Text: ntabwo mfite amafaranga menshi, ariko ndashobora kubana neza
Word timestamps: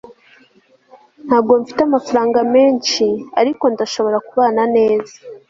ntabwo 1.27 1.53
mfite 1.61 1.81
amafaranga 1.83 2.39
menshi, 2.55 3.05
ariko 3.41 3.63
ndashobora 3.73 4.17
kubana 4.27 4.63
neza 4.75 5.15